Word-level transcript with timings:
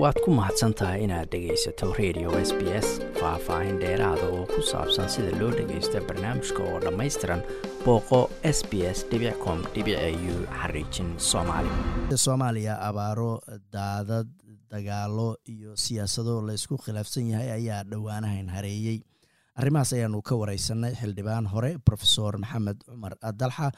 waad 0.00 0.16
ku 0.24 0.30
mahadsan 0.32 0.72
tahay 0.72 1.04
inaad 1.04 1.28
dhegaysato 1.32 1.92
radio 2.00 2.32
s 2.40 2.50
b 2.56 2.64
s 2.72 2.88
faah-faahin 3.20 3.76
dheeraada 3.82 4.24
oo 4.36 4.44
ku 4.48 4.60
saabsan 4.64 5.08
sida 5.12 5.32
loo 5.40 5.52
dhagaysto 5.52 6.00
barnaamijka 6.08 6.60
oo 6.64 6.78
dhammaystiran 6.84 7.40
booqo 7.84 8.20
s 8.56 8.58
b 8.70 8.88
s 8.88 9.04
com 9.44 9.58
u 9.60 10.34
xariijin 10.60 11.10
soomaali. 11.30 11.68
Soomaaliya 12.24 12.74
abaaro 12.88 13.40
daadad 13.72 14.28
dagaalo 14.72 15.36
iyo 15.54 15.76
siyaasado 15.76 16.40
laysku 16.48 16.76
khilaafsan 16.84 17.28
yahay 17.36 17.50
ayaa 17.58 17.84
dhowaanahan 17.84 18.48
hareeyey. 18.48 18.98
Arrimahaas 19.60 19.92
ayaanu 19.92 20.22
ka 20.24 20.34
wareysanay 20.40 20.96
xildhibaan 21.00 21.44
hore 21.52 21.76
profesor 21.84 22.32
maxamed 22.40 22.80
cumar 22.88 23.12
dalxa 23.40 23.68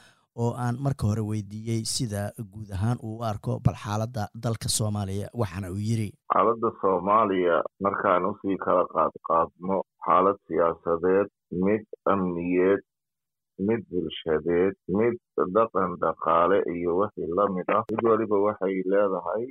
oo 0.43 0.51
aan 0.63 0.75
marka 0.85 1.07
hore 1.09 1.21
weydiiyey 1.31 1.81
sida 1.95 2.21
guud 2.53 2.69
ahaan 2.77 2.97
uu 3.03 3.17
u 3.19 3.23
arko 3.31 3.59
bal 3.65 3.77
xaaladda 3.83 4.23
dalka 4.45 4.69
soomaaliya 4.77 5.27
waxaana 5.41 5.71
uu 5.75 5.81
yiri 5.89 6.09
xaaladda 6.33 6.69
soomaaliya 6.81 7.55
markaan 7.85 8.25
u 8.29 8.33
sii 8.41 8.57
kala 8.65 8.83
qaadqaadno 8.95 9.77
xaalad 10.05 10.37
siyaasadeed 10.47 11.27
mid 11.65 11.83
amniyeed 12.13 12.81
mid 13.67 13.81
bulshadeed 13.91 14.73
mid 14.99 15.15
dhaqan 15.55 15.91
dhaqaale 16.03 16.57
iyo 16.75 16.97
wixii 17.01 17.29
la 17.37 17.45
mid 17.55 17.67
ah. 17.77 17.83
Mid 17.91 18.03
weliba 18.09 18.37
waxay 18.47 18.75
leedahay 18.93 19.43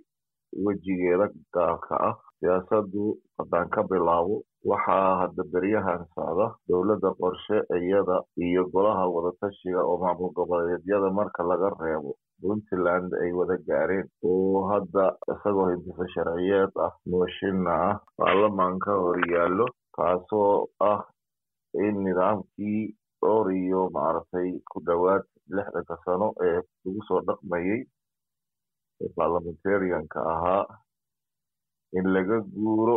wejigeeda 0.66 1.26
gaalka 1.56 1.94
ah 2.08 2.14
siyaasaddu 2.40 3.04
haddaan 3.38 3.68
ka 3.74 3.82
bilaabo 3.90 4.36
waxaa 4.70 5.10
hadda 5.22 5.42
beryahan 5.52 6.02
socda 6.14 6.46
dowladda 6.68 7.10
qorshe 7.20 7.56
iyada 7.78 8.16
iyo 8.46 8.62
golaha 8.74 9.04
wadatashiga 9.14 9.80
oo 9.90 9.96
maamul 10.02 10.32
goboleedyada 10.36 11.08
marka 11.18 11.42
laga 11.50 11.70
reebo 11.80 12.12
puntland 12.42 13.10
ay 13.22 13.30
wada 13.38 13.56
gaareen. 13.68 14.06
Oo 14.28 14.68
hadda 14.70 15.04
isagoo 15.32 15.66
hintiso 15.72 16.04
sharciyeed 16.14 16.72
ah 16.86 16.92
mooshinna 17.10 17.72
ah 17.90 17.96
baarlamaanka 18.18 18.92
hor 19.02 19.18
yaallo 19.34 19.66
kaasoo 19.96 20.68
ah 20.92 21.00
in 21.86 21.94
nidaamkii 22.04 22.82
dhowr 23.22 23.48
iyo 23.62 23.80
maaragtay 23.96 24.50
ku 24.72 24.80
dhowaad 24.86 25.24
lixdanka 25.56 25.96
sano 26.04 26.28
ee 26.48 26.58
lagu 26.84 27.00
soo 27.08 27.20
dhaqmayey 27.28 27.80
ee 29.02 29.08
parliamentarianka 29.18 30.18
ahaa 30.34 30.64
in 31.98 32.06
laga 32.14 32.38
guuro 32.54 32.96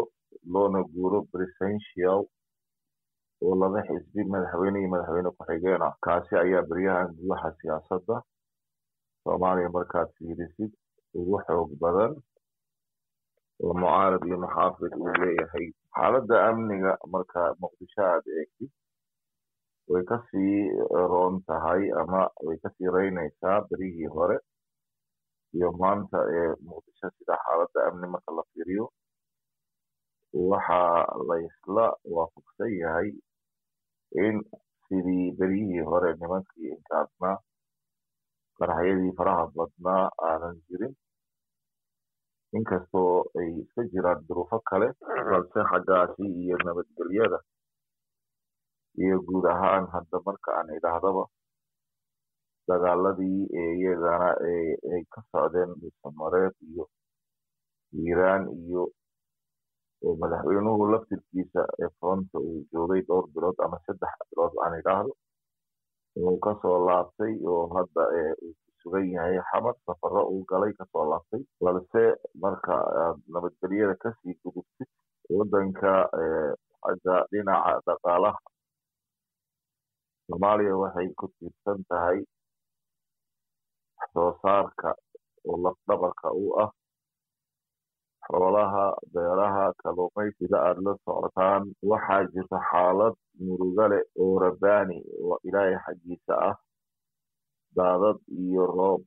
loona 0.54 0.80
guuro 0.94 1.20
presidential 1.34 2.20
oo 3.46 3.54
laba 3.62 3.80
xisbi 3.88 4.22
madaxweyne 4.34 4.78
iyo 4.82 4.90
madaxweyne 4.94 5.30
ku-xigeen 5.38 5.82
ah. 5.88 5.94
Kaasi 6.06 6.34
ayaa 6.44 6.64
beryahan 6.70 7.10
gudaha 7.18 7.50
siyaasadda. 7.60 8.16
Soomaaliya 9.24 9.70
markaad 9.78 10.10
fiirisid 10.18 10.72
ugu 11.20 11.38
xoog 11.46 11.70
badan 11.84 12.14
oo 13.64 13.74
mucaarad 13.82 14.24
iyo 14.28 14.38
maxaafid 14.46 14.94
uu 15.02 15.14
leeyahay. 15.22 15.68
Xaaladda 15.96 16.36
amniga 16.50 16.92
marka 17.14 17.42
muqdisho 17.62 18.02
aad 18.12 18.26
eegtid 18.40 18.72
way 19.92 20.04
ka 20.10 20.18
sii 20.30 20.56
roon 21.12 21.36
tahay 21.48 21.84
ama 22.02 22.22
way 22.46 22.58
ka 22.64 22.70
sii 22.76 22.90
reynaysaa 22.98 23.58
berihii 23.70 24.10
hore 24.16 24.38
iyo 25.58 25.70
maanta 25.82 26.18
ee 26.38 26.50
muqdisho 26.68 27.08
sida 27.18 27.36
xaaladda 27.46 27.80
amni 27.90 28.08
marka 28.14 28.32
la 28.38 28.44
fiiriyo 28.52 28.86
waxaa 30.52 31.06
laysla 31.30 31.86
waafaqsan 32.16 32.72
yahay 32.82 33.10
in 34.26 34.36
sidii 34.88 35.26
beryihii 35.40 35.84
hore 35.90 36.10
nimankii 36.22 36.70
inkaasnaa 36.76 37.36
qaraxyadii 38.58 39.14
faraha 39.18 39.46
badnaa 39.58 40.04
aanan 40.30 40.56
jirin 40.68 40.94
inkastoo 42.58 43.14
ay 43.40 43.50
iska 43.62 43.82
jiraan 43.94 44.20
duruufo 44.28 44.58
kale 44.70 44.88
balse 45.30 45.60
xaggaasi 45.72 46.24
iyo 46.44 46.58
nabadgelyada 46.66 47.40
iyo 49.04 49.16
guud 49.28 49.46
ahaan 49.54 49.86
hadda 49.94 50.18
marka 50.28 50.50
aan 50.58 50.70
idhaahdaba 50.78 51.24
dagaaladii 52.70 53.42
iyagana 53.64 54.30
ay 54.94 55.04
ka 55.14 55.22
socdeen 55.32 55.72
dhuusamareed 55.82 56.56
iyo 56.72 56.86
iiraan 58.02 58.44
iyo 58.64 58.84
madaxweynuhu 60.22 60.84
laftirkiisa 60.94 61.62
ee 61.84 61.90
fronta 62.00 62.38
uu 62.48 62.60
joogay 62.72 63.02
dhowr 63.08 63.26
bilood 63.34 63.58
ama 63.66 63.78
saddex 63.86 64.14
bilood 64.30 64.54
aan 64.64 64.74
idhaahdo 64.80 65.12
inuu 66.18 66.38
ka 66.46 66.52
soo 66.62 66.78
laabtay 66.88 67.34
oo 67.54 67.64
hadda 67.76 68.04
uu 68.46 68.54
sugan 68.82 69.08
yahay 69.16 69.38
xamar 69.50 69.76
safaro 69.86 70.22
uu 70.34 70.44
galay 70.52 70.74
ka 70.80 70.86
soo 70.92 71.06
laabtay. 71.12 71.42
Balse 71.64 72.04
marka 72.44 72.74
aad 73.04 73.18
nabadgelyada 73.34 73.96
ka 74.04 74.10
sii 74.22 74.36
gudubtid 74.44 74.90
waddanka 75.38 75.92
xagga 76.84 77.16
dhinaca 77.32 77.74
dhaqaalaha 77.88 78.40
soomaaliya 80.28 80.76
waxay 80.84 81.08
ku 81.20 81.26
tiirsan 81.40 81.80
tahay 81.90 82.20
soo 84.14 84.32
saarka 84.42 84.90
oo 85.50 85.58
lafdhabarka 85.66 86.28
u 86.44 86.46
ah 86.64 86.72
xoolaha 88.28 88.86
beeraha 89.14 89.66
kalluumaysida 89.82 90.58
aada 90.68 90.82
la 90.88 90.94
socotaan 91.06 91.64
waxaa 91.90 92.24
jirta 92.34 92.58
xaalad 92.70 93.16
murugale 93.46 94.00
oo 94.24 94.34
rabbaani 94.46 94.98
oo 95.24 95.36
ilaahay 95.48 95.76
xaggiisa 95.86 96.34
ah 96.50 96.56
daadad 97.78 98.18
iyo 98.44 98.66
roob 98.78 99.02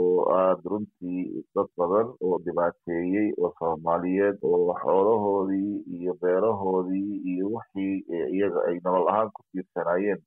oo 0.00 0.20
aada 0.38 0.62
runtii 0.70 1.22
dad 1.54 1.68
badan 1.78 2.08
oo 2.26 2.36
dhibaateeyey 2.44 3.28
oo 3.42 3.50
soomaaliyeed 3.58 4.38
oo 4.50 4.74
xoolahoodii 4.82 5.74
iyo 5.96 6.12
beerahoodii 6.22 7.12
iyo 7.32 7.46
wixii 7.54 7.94
iyaga 8.36 8.60
ay 8.68 8.76
nolol 8.84 9.08
ahaan 9.10 9.30
ku 9.34 9.40
tiirsanayeen 9.50 10.20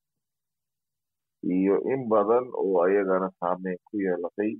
iyo 1.43 1.75
in 1.93 2.01
badan 2.11 2.45
oo 2.61 2.75
ayagana 2.85 3.27
saameyn 3.39 3.77
ku 3.87 3.93
yeelatay 4.05 4.51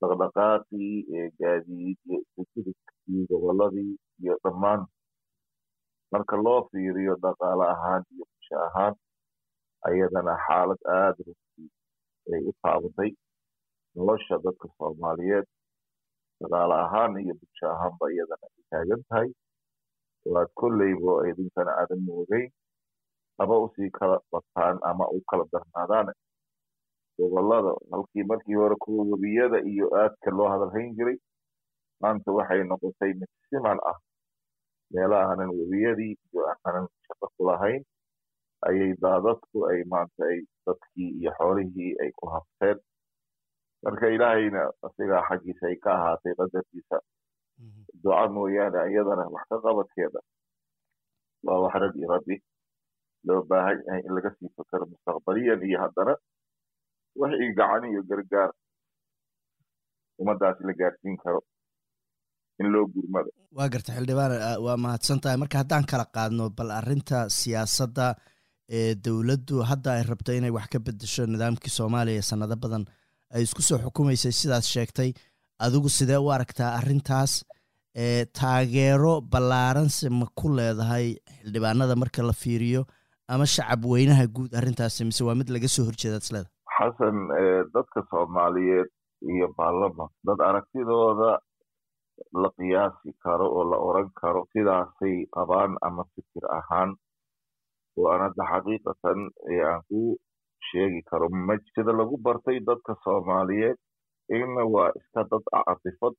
dhaqdhaqaaqii 0.00 1.30
gaadiid 1.40 1.98
iyo 2.08 2.18
isugudubkii 2.40 3.22
goboladii 3.30 3.92
iyo 4.22 4.34
dhammaan 4.44 4.82
marka 6.12 6.36
loo 6.44 6.60
fiiriyo 6.70 7.14
dhaqaale 7.24 7.64
ahaan 7.74 8.02
iyo 8.14 8.24
bulsho 8.30 8.56
ahaan 8.66 8.94
ayadana 9.88 10.34
xaalad 10.46 10.80
aada 10.98 11.20
runtii 11.26 11.68
ay 12.34 12.40
u 12.50 12.52
taabatay 12.62 13.10
nolosha 13.94 14.34
dadka 14.44 14.66
soomaaliyeed 14.78 15.46
dhaqaale 16.40 16.74
ahaan 16.86 17.12
iyo 17.24 17.34
bulsho 17.40 17.66
ahaanba 17.74 18.04
iyadana 18.14 18.46
ay 18.56 18.62
taagan 18.70 19.02
tahay. 19.08 19.28
Waad 20.32 20.50
kolleybo 20.60 21.12
idinkana 21.30 21.72
aadan 21.80 22.00
moogeyn 22.08 22.48
haba 23.40 23.56
u 23.64 23.68
sii 23.76 23.90
kala 23.98 24.16
bataan 24.32 24.76
ama 24.90 25.04
u 25.16 25.20
kala 25.30 25.44
darnaadaan 25.52 26.12
gobollada 27.18 27.72
halkii 27.92 28.24
markii 28.30 28.54
hore 28.60 28.76
kuwa 28.84 29.04
webiyada 29.10 29.58
iyo 29.72 29.86
aadka 30.02 30.30
loo 30.30 30.48
hadalhayn 30.52 30.94
jiray 30.96 31.16
maanta 32.02 32.32
waxay 32.32 32.62
noqotay 32.64 33.12
mid 33.20 33.30
siman 33.48 33.78
ah. 33.90 33.98
Meela 34.92 35.16
aanan 35.24 35.50
webiyadii 35.58 36.14
iyo 36.32 36.42
aanan 36.52 36.86
shaqo 37.06 37.26
ku 37.36 37.42
lahayn 37.48 37.82
ayay 38.68 38.92
daadadku 39.02 39.58
ay 39.70 39.80
maanta 39.92 40.22
ay 40.30 40.38
dadkii 40.66 41.10
iyo 41.20 41.30
xoolihii 41.38 41.92
ay 42.02 42.10
ku 42.18 42.26
habteen. 42.34 42.78
Marka 43.82 44.06
ilaahayna 44.16 44.62
asigaa 44.86 45.22
xaggiisa 45.28 45.64
ay 45.70 45.76
ka 45.84 45.90
ahaatay 45.98 46.34
qadarkiisa 46.38 46.96
duca 48.02 48.24
mooyaane 48.34 48.80
iyadana 48.92 49.24
wax 49.34 49.44
ka 49.50 49.56
qabadkeeda. 49.64 50.20
Waa 51.46 51.60
wax 51.64 51.74
rabi 51.82 52.02
rabbi 52.12 52.36
loo 53.28 53.40
baahan 53.50 53.78
yahay 53.86 54.02
in 54.06 54.12
laga 54.16 54.30
sii 54.36 54.48
mustaqbaliyan 54.92 55.60
iyo 55.68 55.78
haddana 55.84 56.14
wixii 57.20 57.50
gacan 57.58 57.82
iyo 57.92 58.02
gargaar 58.10 58.50
ummadaasi 60.22 60.62
la 60.68 60.72
gaarsiin 60.80 61.16
karo 61.24 61.40
in 62.60 62.66
loo 62.74 62.84
gurmado 62.94 63.30
waa 63.58 63.68
garta 63.74 63.92
xildhibaan 63.96 64.32
waa 64.66 64.76
mahadsan 64.84 65.20
tahay 65.22 65.38
marka 65.42 65.56
haddaan 65.62 65.84
kala 65.90 66.06
qaadno 66.16 66.44
bal 66.58 66.70
arrinta 66.80 67.18
siyaasadda 67.38 68.06
ee 68.78 68.90
dowladdu 69.04 69.56
hadda 69.70 69.90
ay 69.96 70.02
rabto 70.10 70.30
inay 70.38 70.52
wax 70.56 70.66
ka 70.72 70.78
bedesho 70.86 71.22
nidaamkii 71.32 71.72
soomaaliya 71.78 72.22
sanado 72.30 72.56
badan 72.64 72.84
ay 73.34 73.42
isku 73.46 73.62
soo 73.68 73.78
xukumaysay 73.84 74.32
sidaas 74.40 74.66
sheegtay 74.74 75.10
adigu 75.64 75.88
sidee 75.98 76.20
u 76.26 76.28
aragtaa 76.36 76.70
arrintaas 76.80 77.32
taageero 78.38 79.12
ballaaranse 79.32 80.06
ma 80.18 80.26
ku 80.38 80.46
leedahay 80.58 81.06
xildhibaanada 81.40 81.94
marka 82.02 82.22
la 82.28 82.34
fiiriyo 82.42 82.82
ama 83.34 83.46
shacab 83.54 83.84
weynaha 83.92 84.24
guud 84.36 84.52
arrintaasi 84.60 85.04
mise 85.10 85.22
waa 85.28 85.38
mid 85.40 85.48
laga 85.56 85.68
soo 85.76 85.84
horjeeda 85.88 86.18
isleeda 86.24 86.48
xasan 86.76 87.16
dadka 87.76 88.00
soomaaliyeed 88.12 88.88
iyo 89.34 89.46
baarlaman 89.58 90.10
dad 90.28 90.40
aragtidooda 90.48 91.30
la 92.42 92.48
qiyaasi 92.58 93.10
karo 93.24 93.46
oo 93.58 93.64
la 93.72 93.78
oran 93.88 94.08
karo 94.20 94.40
sidaasay 94.52 95.14
qabaan 95.36 95.72
ama 95.88 96.04
fikir 96.14 96.44
ahaan 96.58 96.90
oo 97.98 98.06
aan 98.12 98.22
hadda 98.26 98.42
xaqiiqatan 98.52 99.20
aan 99.66 99.80
ku 99.88 100.00
sheegi 100.70 101.00
karo. 101.10 101.26
Sida 101.74 101.92
lagu 102.00 102.16
bartay 102.26 102.58
dadka 102.68 102.92
soomaaliyeed 103.04 103.76
in 104.36 104.50
waa 104.74 104.90
iska 105.00 105.22
dad 105.30 105.44
catifad 105.54 106.14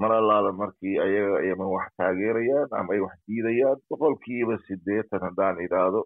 mar 0.00 0.10
allaala 0.20 0.52
markii 0.52 0.96
ayaga 1.04 1.52
ama 1.52 1.66
wax 1.74 1.86
taageerayaan 1.98 2.68
ama 2.78 2.90
ay 2.94 3.00
wax 3.06 3.14
diidayaan 3.28 3.78
boqolkiiba 3.90 4.54
siddeetan 4.66 5.20
haddaan 5.26 5.60
idhaahdo. 5.66 6.00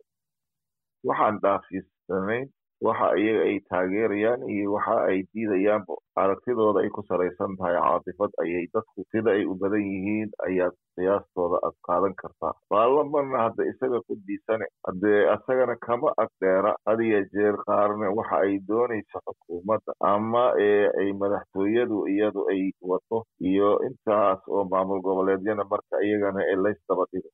Waxaan 1.08 1.36
dhaafisanayn 1.42 2.46
waxa 2.84 3.08
iyaga 3.17 3.43
ay 3.49 3.56
taageerayaan 3.70 4.43
iyo 4.52 4.73
waxa 4.76 4.96
ay 5.08 5.19
diidayaanba 5.32 5.94
aragtidooda 6.23 6.81
ay 6.84 6.90
ku 6.96 7.02
salaysan 7.08 7.56
tahay 7.56 7.76
caatifad 7.81 8.31
ayay 8.43 8.67
dadku 8.75 9.05
sida 9.12 9.31
ay 9.37 9.44
u 9.49 9.55
badan 9.61 9.81
yihiin 9.93 10.31
ayaad 10.49 10.75
qiyaastooda 10.96 11.56
aad 11.67 11.76
qaadan 11.88 12.14
kartaa. 12.20 12.52
Baarlamanna 12.73 13.38
hadda 13.49 13.62
isaga 13.73 14.00
ku 14.08 14.17
diisane 14.26 14.67
haddee 14.87 15.23
isagana 15.34 15.76
kama 15.87 16.12
agdheera 16.25 16.73
had 16.88 17.00
iyo 17.00 17.20
jeer 17.32 17.56
qaarne 17.67 18.08
waxa 18.19 18.37
ay 18.44 18.58
doonayso 18.69 19.19
xukuumadda 19.26 19.93
ama 20.00 20.44
ee 20.69 20.88
ay 21.00 21.08
madaxtooyadu 21.20 21.99
iyadu 22.14 22.44
ay 22.52 22.62
wato 22.93 23.25
iyo 23.40 23.70
intaas 23.88 24.40
oo 24.49 24.64
maamul 24.72 25.00
goboleedyana 25.06 25.64
marka 25.72 25.96
iyagana 26.06 26.40
ee 26.52 26.56
laysdaba 26.64 27.05
dhigo 27.12 27.29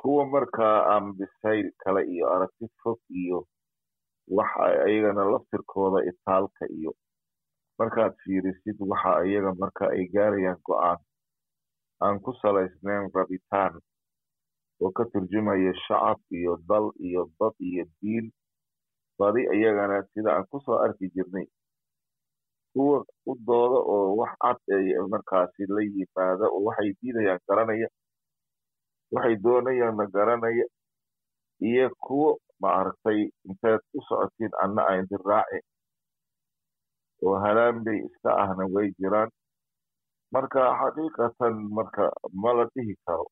kuwa 0.00 0.24
markaa 0.26 0.76
aan 0.94 1.06
kale 1.82 2.02
iyo 2.14 2.24
aragti 2.34 2.66
fog 2.82 2.98
iyo 3.22 3.38
waxa 4.36 4.64
iyagana 4.88 5.24
laftirkooda 5.32 5.98
itaalka 6.10 6.64
iyo 6.78 6.92
markaad 7.78 8.14
fiirisid 8.24 8.76
waxa 8.90 9.12
iyaga 9.28 9.52
marka 9.62 9.84
ay 9.94 10.04
gaarayaan 10.14 10.60
go'aan 10.66 10.98
aan 12.04 12.16
ku 12.24 12.32
salaysnayn 12.42 13.10
rabitaan 13.14 13.74
oo 14.82 14.90
ka 14.96 15.04
turjumaya 15.12 15.72
shacab 15.84 16.18
iyo 16.38 16.56
dal 16.68 16.86
iyo 17.06 17.22
dad 17.40 17.54
iyo 17.60 17.84
diin 18.00 18.26
badi 19.18 19.42
iyagana 19.56 19.96
sida 20.12 20.30
aan 20.36 20.46
ku 20.50 20.60
soo 20.64 20.78
arki 20.84 21.12
jirnay. 21.14 21.44
Kuwa 22.72 23.04
u 23.26 23.32
dooda 23.46 23.78
oo 23.94 24.16
wax 24.16 24.32
cad 24.40 24.58
markaasi 25.12 25.62
la 25.68 25.82
yimaada 25.84 26.46
oo 26.48 26.62
waxay 26.66 26.90
diidayaan 27.02 27.40
garanaya 27.48 27.88
waxay 29.14 29.36
doonayaanna 29.44 30.04
garanaya 30.14 30.66
iyo 31.68 31.86
kuwo 32.04 32.30
maaragtay 32.62 33.20
intaad 33.48 33.80
u 33.96 34.00
socotiin 34.08 34.52
anna 34.64 34.82
a 34.90 34.92
idin 35.00 35.22
raaci 35.30 35.58
oo 37.26 37.36
halaanbay 37.44 37.98
iska 38.06 38.30
ahna 38.42 38.64
way 38.74 38.88
jiraan. 38.98 39.30
Marka 40.34 40.60
xaqiiqatan 40.80 41.54
marka 41.76 42.04
ma 42.42 42.50
la 42.58 42.64
dhihi 42.74 42.94
karo 43.06 43.26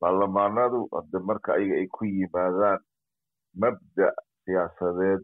baarlamaanadu 0.00 0.80
hadde 0.94 1.18
marka 1.28 1.50
ayaga 1.56 1.74
ay 1.80 1.86
ku 1.96 2.04
yimaadaan 2.04 2.80
mabda' 3.60 4.14
siyaasadeed 4.44 5.22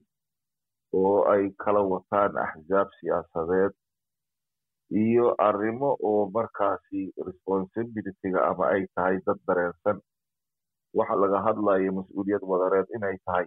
oo 1.00 1.18
ay 1.32 1.44
kala 1.62 1.80
wataan 1.92 2.32
axsaab 2.44 2.88
siyaasadeed 3.00 3.72
iyo 4.90 5.34
arrimo 5.48 5.96
oo 6.08 6.30
markaasi 6.36 7.00
responsibilityga 7.26 8.40
ama 8.50 8.64
ay 8.74 8.86
tahay 8.94 9.16
dad 9.26 9.38
dareensan. 9.48 9.98
Waxa 10.94 11.14
laga 11.22 11.38
hadlayo 11.46 11.90
mas'uuliyad 11.98 12.42
wadareed 12.50 12.86
inay 12.96 13.16
tahay. 13.26 13.46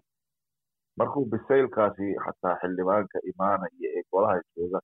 Markuu 1.00 1.26
bisaylkaasi 1.32 2.08
xataa 2.26 2.60
xildhibaanka 2.62 3.18
imaanaya 3.32 3.88
ee 3.98 4.04
golaha 4.12 4.42
jooga 4.56 4.80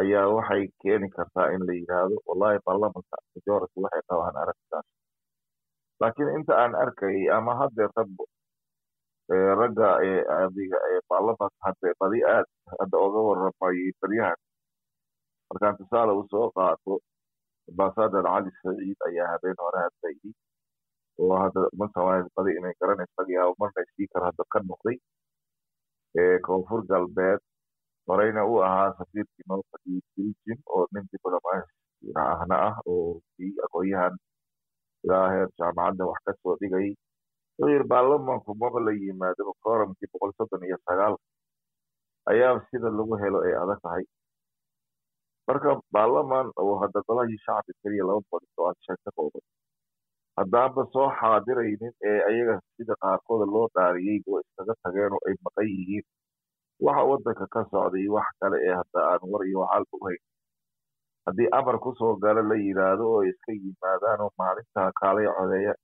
ayaa 0.00 0.26
waxay 0.36 0.62
keeni 0.82 1.08
kartaa 1.16 1.48
in 1.54 1.62
la 1.68 1.72
yidhaahdo 1.78 2.16
wallahi 2.28 2.58
baarlamanka 2.66 3.16
majority 3.34 3.78
waxay 3.84 4.02
qabaan 4.10 4.36
aragtidaas 4.42 4.86
laakiin 6.00 6.30
inta 6.38 6.52
aan 6.62 6.74
arkayay 6.74 7.30
ama 7.36 7.52
haddee 7.60 7.88
ragbo 7.96 8.24
ragga 9.60 9.88
adiga 10.44 10.78
ee 10.90 11.00
baarlamanka 11.10 11.58
hadde 11.66 11.88
badi 12.00 12.20
aad 12.34 12.46
hadda 12.80 12.96
oga 13.06 13.20
waramayay 13.28 13.88
baryahan 14.02 14.38
markaan 15.50 15.76
tusaale 15.78 16.12
u 16.20 16.22
soo 16.32 16.46
qaato 16.56 16.92
ambasador 17.70 18.24
cali 18.30 18.50
saciid 18.62 18.98
ayaa 19.08 19.28
habeen 19.32 19.58
hore 19.64 19.78
hadlayay 19.84 20.32
oo 21.22 21.34
hadda 21.42 21.60
badi 22.36 22.50
inay 22.58 22.74
garanayso 22.80 23.20
laga 23.22 23.44
marna 23.60 23.82
speaker 23.90 24.22
hadda 24.28 24.44
ka 24.52 24.58
noqday 24.70 24.96
koonfur 26.46 26.80
galbeed 26.90 27.40
horeyna 28.08 28.42
uu 28.50 28.60
ahaa 28.68 28.90
safiirkii 28.98 29.44
noo 29.50 29.62
fadhiyey 29.70 30.02
belgium 30.16 30.60
oo 30.74 30.82
nin 30.94 31.04
diblomaasina 31.12 32.22
ahna 32.34 32.56
ah 32.68 32.76
oo 32.92 33.20
kii 33.36 33.52
aqoonyahan 33.66 34.14
ilaa 35.04 35.26
heer 35.34 35.48
jaamacadda 35.58 36.04
wax 36.10 36.20
ka 36.26 36.32
soo 36.42 36.54
dhigay. 36.60 36.88
Wuxuu 37.58 37.70
yidhi 37.72 37.88
baarlamanku 37.92 38.54
maba 38.62 38.80
la 38.86 38.92
yimaado 39.02 39.52
forumkii 39.62 40.08
boqol 40.12 40.32
soddon 40.38 40.64
iyo 40.68 40.78
sagaalka 40.86 41.24
ayaa 42.32 42.54
sida 42.70 42.88
lagu 42.98 43.14
helo 43.22 43.38
ay 43.46 43.54
adag 43.62 43.80
tahay 43.84 44.04
marka 45.48 45.70
baarlaman 45.94 46.46
oo 46.62 46.74
hadda 46.82 47.00
golahii 47.08 47.38
shacabka 47.46 47.72
keliya 47.82 48.04
laba 48.08 48.20
boqol 48.24 48.42
iyo 48.44 48.52
toban 48.56 48.76
shan 48.86 48.98
ka 49.04 49.10
haddaanba 50.38 50.82
soo 50.94 51.08
xaadiraynin 51.20 51.92
ee 52.10 52.18
ayaga 52.30 52.54
sida 52.76 52.94
qaarkooda 53.04 53.46
loo 53.54 53.66
dhaariyey 53.76 54.18
oo 54.30 54.40
iskaga 54.44 54.74
tageen 54.82 55.12
oo 55.16 55.22
ay 55.28 55.34
maqan 55.46 55.66
yihiin 55.74 56.04
waxa 56.86 57.02
waddanka 57.10 57.46
ka 57.54 57.60
socday 57.72 58.06
wax 58.16 58.28
kale 58.40 58.56
ee 58.68 58.74
hadda 58.80 59.00
aan 59.10 59.22
war 59.32 59.42
iyo 59.50 59.58
wacaalba 59.62 59.96
u 59.96 60.14
haddii 61.26 61.48
amar 61.58 61.76
ku 61.84 61.90
soo 61.98 62.12
galo 62.24 62.42
la 62.50 62.56
yidhaahdo 62.64 63.04
oo 63.14 63.22
iska 63.30 63.52
yimaadaan 63.62 64.20
oo 64.26 64.30
maalintaa 64.40 64.90
kaalay 65.00 65.26
codeeya 65.38 65.74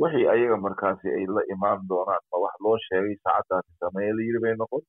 wixii 0.00 0.26
ayaga 0.34 0.56
markaasi 0.66 1.08
ay 1.18 1.24
la 1.36 1.42
imaan 1.54 1.80
doonaan 1.90 2.22
ma 2.30 2.36
wax 2.44 2.54
loo 2.64 2.76
sheegay? 2.86 3.16
Saacaddaasi 3.24 3.72
sameeye 3.82 4.12
la 4.16 4.22
yidhi 4.26 4.40
bay 4.44 4.54
noqon? 4.60 4.82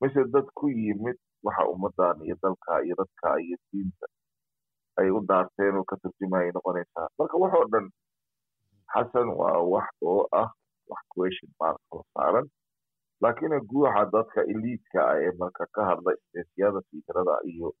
Mise 0.00 0.20
dad 0.34 0.46
ku 0.58 0.66
yimid 0.68 1.16
waxa 1.44 1.62
ummaddan 1.72 2.16
iyo 2.26 2.36
dalka 2.42 2.72
iyo 2.86 2.94
dadka 3.00 3.28
iyo 3.44 3.56
diinta 3.70 4.06
ay 5.00 5.10
u 5.10 5.20
daarteen 5.30 5.74
oo 5.80 5.84
ka 5.90 5.96
turjumayay 6.02 6.50
noqonaysaa. 6.54 7.08
Marka 7.18 7.36
waxoo 7.42 7.66
dhan 7.72 7.86
xasan 8.94 9.28
waa 9.40 9.58
wax 9.72 9.88
oo 10.02 10.22
ah 10.42 10.48
wax 10.90 11.02
question 11.14 11.50
mark 11.60 11.80
oo 11.94 12.02
saaran. 12.14 12.46
Laakiin 13.22 13.54
guuxa 13.70 14.02
dadka 14.14 14.40
eliidka 14.52 15.00
ah 15.10 15.16
ee 15.24 15.32
marka 15.40 15.64
ka 15.74 15.82
hadla 15.90 16.10
isteesiyada 16.18 16.80
fikrada 16.90 17.36
iyo 17.52 17.72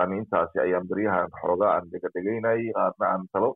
ani 0.00 0.18
intaasi 0.22 0.58
ayaan 0.60 0.86
beryahan 0.90 1.30
xoogaa 1.40 1.72
aan 1.76 1.90
dhegadhegaynayay 1.90 2.72
qaarna 2.76 3.06
aan 3.12 3.24
talo. 3.32 3.50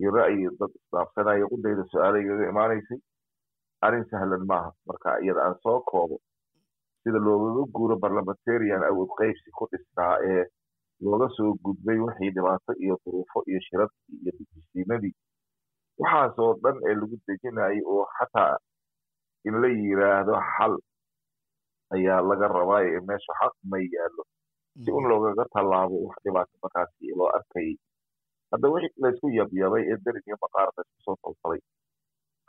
Iyo 0.00 0.10
ra'yi 0.16 0.48
dad 0.60 0.72
isdaafsanaya 0.78 1.46
qudayda 1.52 1.84
su'aalaygaga 1.92 2.44
imaanaysay. 2.52 2.98
Arrin 3.86 4.04
sahlan 4.10 4.44
maaha. 4.50 4.70
Marka 4.88 5.16
iyada 5.22 5.40
aan 5.46 5.56
soo 5.62 5.80
koobo 5.90 6.16
sida 7.02 7.18
loogaga 7.26 7.62
guuro 7.76 7.94
parliamentarian 8.04 8.82
awood 8.90 9.10
qaybsi 9.20 9.48
ku 9.58 9.64
dhisnaa 9.72 10.14
ee 10.32 10.44
looga 11.08 11.28
soo 11.36 11.50
gudbay 11.64 11.98
wixii 12.04 12.30
dhibaato 12.36 12.72
iyo 12.84 12.94
duruufo 13.04 13.38
iyo 13.50 13.60
shirarkii 13.66 14.16
iyo 14.22 14.32
dejisiinadii 14.38 15.14
waxaasoo 16.02 16.52
dhan 16.62 16.76
ee 16.88 16.94
lagu 17.00 17.16
dejinayay 17.28 17.80
oo 17.94 18.04
xataa 18.18 18.54
in 19.48 19.54
la 19.62 19.68
yiraahdo 19.82 20.34
xal 20.54 20.74
ayaa 21.96 22.20
laga 22.30 22.46
rabaa 22.58 22.80
ee 22.88 23.00
meesha 23.08 23.32
xaq 23.40 23.54
ma 23.70 23.78
yaallo. 23.94 24.22
Si 24.84 24.90
un 24.98 25.04
loogaga 25.10 25.44
tallaabo 25.54 25.96
wax 26.06 26.16
dhibaato 26.24 26.54
markaasi 26.62 27.14
loo 27.18 27.30
arkayay 27.38 27.74
hadda 28.52 28.66
wixii 28.74 29.00
laysku 29.04 29.26
yabyabay 29.38 29.82
ee 29.92 29.96
derigiyo 30.04 30.36
maqaarka 30.44 30.80
isku 30.86 31.00
soo 31.06 31.16
falfalay 31.22 31.60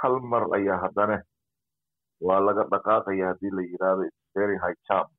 hal 0.01 0.15
mar 0.31 0.43
ayaa 0.57 0.77
haddana 0.83 1.17
waa 2.27 2.39
laga 2.47 2.63
dhaqaaqaya 2.73 3.25
haddii 3.31 3.51
la 3.57 3.63
yiraahdo 3.71 4.03
very 4.37 4.57
high 4.63 4.77
jump 4.89 5.09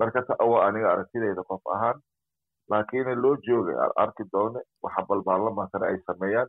marka 0.00 0.20
ta 0.28 0.34
awa 0.44 0.56
aniga 0.68 0.88
aragtidayda 0.94 1.42
qof 1.50 1.62
ahaan 1.74 1.98
laakiin 2.72 3.08
loo 3.24 3.34
joogay 3.46 3.76
aan 3.84 3.92
arki 4.04 4.24
doone 4.34 4.60
waxa 4.84 5.02
bal 5.08 5.22
baarlamaankana 5.28 5.84
ay 5.90 5.98
sameeyaan. 6.08 6.48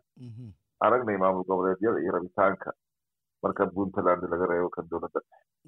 Aragnay 0.85 1.17
maamul 1.23 1.43
goboleedyada 1.49 1.99
iyo 2.03 2.11
rabitaanka. 2.15 2.69
Marka 3.43 3.63
puntland 3.75 4.21
laga 4.33 4.45
reebo 4.51 4.69
kan 4.75 4.85
dowladda. 4.91 5.19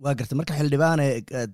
Waa 0.03 0.13
garta 0.19 0.35
marka 0.39 0.53
xildhibaane 0.59 1.05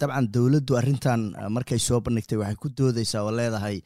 dabcan 0.02 0.26
dowladdu 0.36 0.74
arrintan 0.82 1.22
markay 1.58 1.80
soo 1.88 2.00
bandhigtay 2.06 2.38
waxay 2.42 2.58
ku 2.64 2.68
doodeysaa 2.80 3.24
oo 3.28 3.32
leedahay 3.40 3.78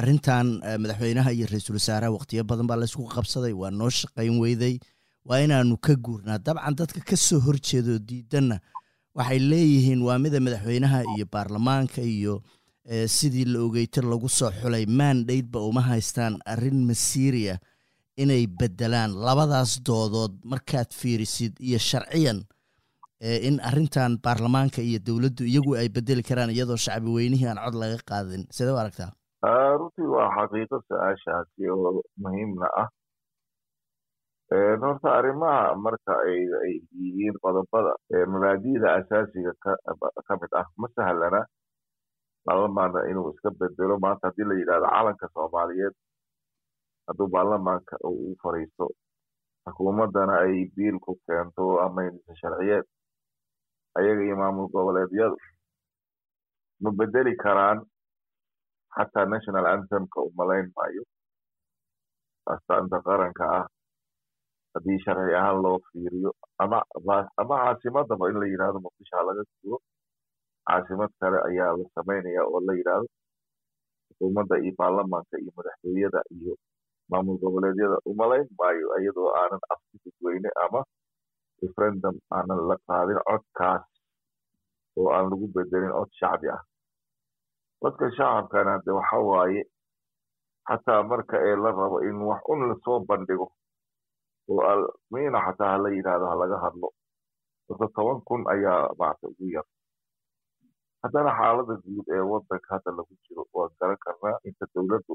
arrintan 0.00 0.46
madaxweynaha 0.82 1.30
iyo 1.36 1.46
ra'iisul 1.52 1.76
wasaaraha 1.80 2.14
waqtiyo 2.16 2.42
badan 2.50 2.66
baa 2.70 2.78
laysku 2.82 3.04
qabsaday 3.16 3.52
waa 3.62 3.70
noo 3.80 3.90
shaqayn 4.00 4.36
weyday 4.44 4.74
waa 5.28 5.40
inaanu 5.44 5.76
ka 5.76 5.94
guurnaa. 5.96 6.38
Dabcan 6.38 6.74
dadka 6.78 7.00
ka 7.00 7.16
soo 7.16 7.40
horjeedo 7.40 7.98
diidanna 7.98 8.58
waxay 9.14 9.38
leeyihiin 9.38 10.02
waa 10.02 10.18
mida 10.18 10.40
madaxweynaha 10.40 11.04
iyo 11.16 11.26
baarlamaanka 11.32 12.00
iyo 12.02 12.42
sidii 13.06 13.44
la 13.44 13.58
ogeyta 13.66 14.00
lagu 14.02 14.28
soo 14.28 14.50
xulay 14.50 14.86
maandaydba 14.86 15.60
uma 15.60 15.80
haystaan 15.80 16.38
arrin 16.46 16.86
masiiriya 16.88 17.58
inay 18.16 18.46
bedelaan 18.46 19.12
labadaas 19.26 19.80
doodood 19.86 20.32
markaad 20.44 20.90
fiirisid 21.00 21.52
iyo 21.60 21.78
sharciyan 21.78 22.42
in 23.20 23.60
arrintan 23.60 24.18
baarlamaanka 24.24 24.80
iyo 24.82 24.98
dowladdu 25.06 25.44
iyagu 25.44 25.76
ay 25.76 25.88
bedeli 25.88 26.22
karaan 26.22 26.50
iyadoo 26.50 26.76
shacbi 26.76 27.10
weynihii 27.16 27.46
aan 27.48 27.60
cod 27.64 27.74
laga 27.82 27.98
qaadin. 28.10 28.46
Sidee 28.50 28.72
u 28.72 28.78
aragtaa? 28.80 29.12
Runtii 29.78 30.08
waa 30.14 30.28
xaqiiqo 30.36 30.76
su'aashaasi 30.88 31.68
oo 31.70 32.02
muhiimna 32.22 32.66
ah 32.82 32.88
horta 34.50 35.08
arrimaha 35.18 35.74
marka 35.84 36.12
ay 36.26 36.38
yihiin 36.98 37.34
qodobada 37.42 37.92
mabaadi'da 38.32 38.88
asaasiga 38.98 39.52
ka 40.26 40.34
mid 40.40 40.52
ah 40.60 40.66
ma 40.80 40.88
sahlana 40.96 41.40
baarlamaanka 42.46 43.00
inuu 43.10 43.30
iska 43.34 43.50
bedelo 43.60 43.94
maanta 44.04 44.26
haddii 44.28 44.46
la 44.50 44.54
yidhahdo 44.60 44.86
calanka 44.94 45.26
soomaaliyeed 45.34 45.94
hadduu 47.06 47.28
baarlamaanka 47.34 47.94
uu 48.08 48.34
fariisto 48.42 48.86
xukuumaddana 49.64 50.34
ay 50.44 50.66
biil 50.76 50.96
ku 51.04 51.12
keento 51.26 51.64
ama 51.84 52.00
inisa 52.08 52.34
sharciyeed 52.40 52.84
ayaga 53.98 54.22
iyo 54.26 54.36
maamul 54.42 54.68
goboleedyadu 54.74 55.36
ma 56.82 56.90
bedeli 56.98 57.36
karaan 57.44 57.78
xataa 58.96 59.26
national 59.30 59.66
anthemka 59.66 60.18
u 60.26 60.30
malayn 60.38 60.66
maayo. 60.76 61.02
Astaanta 62.52 62.98
qaranka 63.06 63.44
ah 63.58 63.66
haddii 64.74 64.98
sharci 65.04 65.34
ahaan 65.40 65.58
loo 65.64 65.78
fiiriyo 65.88 66.30
ama 66.62 66.78
caasimadaba 67.38 68.24
in 68.30 68.36
la 68.42 68.46
yidhahdo 68.52 68.78
muqdisho 68.84 69.14
ha 69.18 69.22
laga 69.28 69.42
sugo 69.50 69.76
caasimad 70.68 71.10
kale 71.20 71.38
ayaa 71.48 71.72
la 71.80 71.84
samaynaya 71.96 72.42
oo 72.50 72.60
la 72.68 72.72
yidhahdo 72.78 73.06
xukuumadda 74.08 74.54
iyo 74.64 74.72
baarlamaanka 74.78 75.34
iyo 75.42 75.50
madaxtooyada 75.58 76.20
iyo 76.36 76.52
maamul 77.10 77.38
goboleedyada 77.42 77.96
umalayn 78.10 78.48
maayo 78.58 78.86
iyadoo 79.02 79.28
aanan 79.40 79.62
afti 79.74 79.96
dadweyne 80.04 80.50
ama 80.64 80.80
referendum 81.62 82.16
aanan 82.36 82.60
la 82.70 82.76
qaadin 82.88 83.20
codkaas 83.28 83.84
oo 84.98 85.08
aan 85.16 85.26
lagu 85.30 85.46
bedelin 85.54 85.92
cod 85.98 86.10
shacbi 86.20 86.48
ah. 86.56 86.62
Codka 87.82 88.06
shacabkana 88.16 88.72
de 88.84 88.90
waxa 88.98 89.18
waaye 89.30 89.60
xataa 90.68 91.02
marka 91.10 91.36
ee 91.48 91.56
la 91.64 91.70
rabo 91.78 91.98
in 92.08 92.16
wax 92.28 92.40
un 92.52 92.60
la 92.68 92.74
soo 92.84 92.98
bandhigo 93.08 93.46
oo 94.50 94.60
almiina 94.72 95.38
xataa 95.46 95.70
hala 95.74 95.88
yidhahdo 95.96 96.26
halaga 96.32 96.58
hadlo. 96.64 96.88
Horta 97.68 97.86
toban 97.96 98.20
kun 98.28 98.42
ayaa 98.54 98.80
maarta 99.00 99.26
ugu 99.32 99.46
yar. 99.54 99.66
Haddana 101.02 101.32
xaalada 101.38 101.74
guud 101.84 102.06
ee 102.16 102.22
wadanka 102.30 102.68
hadda 102.74 102.90
lagu 102.98 103.14
jiro 103.24 103.42
waan 103.56 103.70
garan 103.80 103.98
karnaa 104.04 104.38
inta 104.48 104.64
dowladdu 104.74 105.14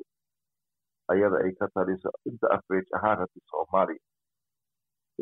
ayada 1.14 1.38
ay 1.46 1.52
ka 1.60 1.66
taliso 1.76 2.10
inta 2.30 2.48
afreej 2.56 2.88
ahaan 2.98 3.18
haddi 3.22 3.40
soomaaliya. 3.52 4.04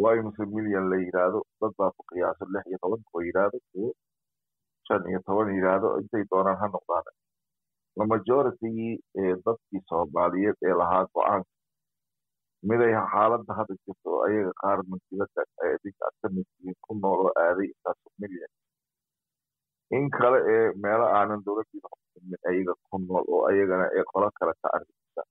Waa 0.02 0.14
imse 0.20 0.44
milyan 0.56 0.86
la 0.92 0.98
yidhaahdo 1.06 1.40
dad 1.62 1.74
baa 1.80 1.92
ku 1.98 2.02
qiyaaso 2.12 2.44
lix 2.54 2.64
iyo 2.70 2.78
toban 2.84 3.02
koo 3.12 3.22
yidhaahdo 3.28 3.58
kuwo 3.72 3.90
shan 4.88 5.02
iyo 5.10 5.20
toban 5.28 5.50
yidhaahdo 5.56 5.88
intay 6.02 6.24
doonaan 6.32 6.58
ha 6.62 6.68
noqdaan. 6.76 7.16
Ma 7.98 8.04
majoritygii 8.12 8.94
dadkii 9.46 9.82
soomaaliyeed 9.90 10.58
ee 10.68 10.76
lahaa 10.82 11.04
go'aanka 11.14 11.50
miday 12.70 12.92
xaaladda 13.14 13.54
hadda 13.60 13.74
jirto 13.86 14.08
oo 14.16 14.22
ayaga 14.28 14.52
qaar 14.62 14.80
masilada 14.92 15.42
dinka 15.84 16.04
aad 16.08 16.16
ka 16.22 16.28
midkiin 16.36 16.76
ku 16.86 16.92
nool 17.04 17.20
oo 17.28 17.32
aaday 17.46 17.70
milyan 18.22 18.52
in 19.98 20.06
kale 20.18 20.38
ee 20.54 20.64
meelo 20.84 21.06
aanan 21.18 21.42
dowladdiina 21.46 22.38
ayaga 22.52 22.74
ku 22.90 22.96
nool 23.08 23.26
oo 23.36 23.42
ayagana 23.52 23.86
ee 23.98 24.04
qolo 24.12 24.28
kale 24.40 24.54
ka 24.62 24.68
argisa 24.78 25.22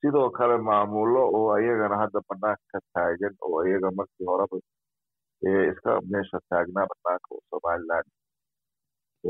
sidoo 0.00 0.28
kale 0.38 0.56
maamullo 0.68 1.22
oo 1.38 1.46
ayagana 1.58 1.96
hadda 2.02 2.20
banaanka 2.28 2.64
ka 2.72 2.78
taagan 2.94 3.34
oo 3.46 3.56
ayaga 3.64 3.88
markii 3.98 4.26
horeba 4.30 4.56
iska 5.72 5.90
meesha 6.12 6.38
taagnaa 6.50 6.86
banaanka 6.92 7.28
oo 7.34 7.42
somaliland 7.50 8.08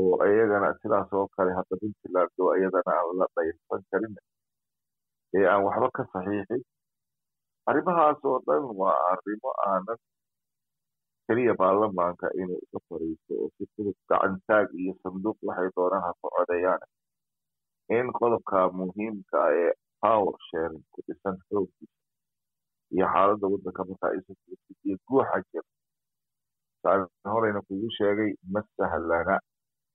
oo 0.01 0.13
ayagana 0.25 0.67
sidaas 0.81 1.09
oo 1.19 1.25
kale 1.35 1.51
hadda 1.59 1.73
puntland 1.81 2.31
oo 2.43 2.49
ayadana 2.55 2.91
aan 2.99 3.15
la 3.19 3.25
dhayrsan 3.35 3.81
karin 3.91 4.13
ee 5.37 5.45
aan 5.51 5.63
waxba 5.67 5.87
ka 5.97 6.03
saxiixin. 6.13 6.61
Arrimahaas 7.69 8.19
oo 8.29 8.37
dhan 8.47 8.63
waa 8.79 8.95
arrimo 9.11 9.49
aanan 9.69 9.99
keliya 11.27 11.53
baarlamaanka 11.61 12.27
inuu 12.41 12.59
iska 12.63 12.79
fariisto 12.89 13.33
oo 13.41 13.49
si 13.57 13.63
fudud 13.73 13.97
gacantaag 14.09 14.67
iyo 14.81 14.93
sanduuq 15.03 15.37
waxay 15.47 15.69
doonaan 15.75 16.03
ha 16.05 16.11
ku 16.21 16.27
codeeyaan. 16.35 16.81
In 17.97 18.07
qodobka 18.19 18.59
muhiimka 18.79 19.37
ah 19.47 19.53
ee 19.63 19.71
power 20.03 20.35
sharing 20.47 20.83
ku 20.93 20.99
dhisan 21.07 21.35
xooggiisa 21.47 21.97
iyo 22.95 23.05
xaaladda 23.13 23.45
waddanka 23.53 23.81
markaa 23.89 24.11
isu 24.19 24.31
fursid 24.41 24.77
iyo 24.87 24.95
guuxa 25.07 25.37
jira 25.49 25.67
saan 26.83 27.01
horeyna 27.33 27.61
kugu 27.67 27.89
sheegay 27.97 28.31
ma 28.53 28.61
sahlana 28.77 29.35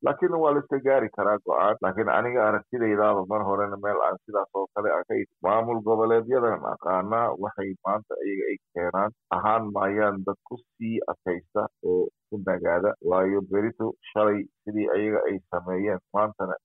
laakiin 0.07 0.35
waa 0.43 0.53
la 0.55 0.61
iska 0.63 0.79
gaari 0.87 1.09
karaa 1.17 1.39
go'aan 1.47 1.77
laakiin 1.85 2.11
aniga 2.19 2.41
aragtidaydaaba 2.49 3.23
mar 3.33 3.41
horena 3.49 3.77
meel 3.85 4.01
aan 4.09 4.19
sidaas 4.25 4.51
oo 4.61 4.67
kale 4.75 4.89
aan 4.97 5.05
ka 5.09 5.15
id 5.23 5.29
maamul 5.47 5.81
goboleedyadan 5.89 6.67
aqaanaa 6.75 7.27
waxay 7.45 7.71
maanta 7.87 8.15
iyaga 8.27 8.45
ay 8.53 8.59
keenaan 8.75 9.11
ahaan 9.37 9.65
maayaan 9.79 10.23
dad 10.29 10.39
ku 10.51 10.57
sii 10.65 10.95
adkaysta 11.13 11.63
oo 11.93 12.03
ku 12.29 12.41
nagaada 12.49 12.91
waayo 13.11 13.41
berito 13.53 13.87
shalay 14.13 14.39
sidii 14.65 14.89
ayaga 14.97 15.21
ay 15.31 15.37
sameeyeen 15.55 16.01
maantana 16.17 16.57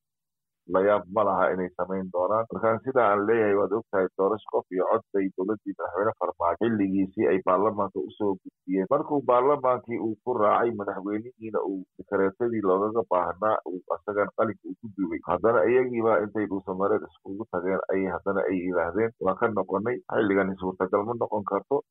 layaab 0.75 1.03
ma 1.15 1.23
laha 1.27 1.45
inay 1.53 1.69
samayn 1.77 2.07
doonaan. 2.13 2.45
Markaan 2.53 2.79
sidaa 2.85 3.07
aan 3.11 3.25
leeyahay 3.27 3.55
waad 3.59 3.73
ogtahay 3.79 4.07
doorasho 4.17 4.49
qof 4.53 4.65
iyo 4.75 4.85
cod 4.91 5.03
bay 5.13 5.25
dowladdii 5.37 5.73
madaxweyne 5.77 6.13
farmaajo 6.19 6.57
xilligiisii 6.61 7.27
ay 7.31 7.39
baarlamaanka 7.47 7.99
u 7.99 8.11
soo 8.17 8.31
gudbiyeen. 8.41 8.87
Markuu 8.93 9.21
baarlamaankii 9.31 9.99
uu 10.07 10.15
ku 10.23 10.33
raacay 10.41 10.71
madaxweynihiina 10.81 11.59
uu 11.69 11.79
dikareetadii 11.97 12.61
loogaga 12.69 13.03
baahnaa 13.15 13.55
uu 13.71 13.81
asagan 13.95 14.29
qalinka 14.37 14.65
uu 14.69 14.77
ku 14.81 14.87
duubay 14.97 15.19
haddana 15.29 15.65
iyagiiba 15.71 16.19
intay 16.23 16.45
dhuusamareed 16.51 17.03
iskugu 17.09 17.45
tageen 17.51 17.81
ay 17.93 18.01
haddana 18.13 18.41
ay 18.51 18.57
yidhaahdeen 18.65 19.11
waa 19.25 19.35
ka 19.41 19.47
noqonay 19.57 19.97
xilligani 20.13 20.55
suurtagal 20.61 21.01
ma 21.09 21.13
noqon 21.23 21.43
karto 21.51 21.81